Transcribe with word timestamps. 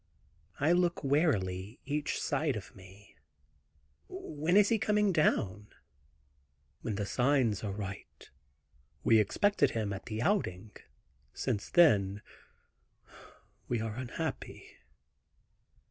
I 0.59 0.71
look 0.71 1.03
warily 1.03 1.79
each 1.85 2.19
side 2.19 2.55
of 2.55 2.75
me. 2.75 3.15
"When 4.09 4.57
is 4.57 4.69
he 4.69 4.79
coming 4.79 5.11
down?" 5.11 5.67
"When 6.81 6.95
the 6.95 7.05
signs 7.05 7.63
are 7.63 7.71
right. 7.71 8.27
We 9.03 9.19
expected 9.19 9.69
him 9.69 9.93
at 9.93 10.07
the 10.07 10.23
Outing; 10.23 10.71
since 11.35 11.69
then 11.69 12.23
we 13.67 13.79
are 13.79 13.93
unhappy." 13.93 14.75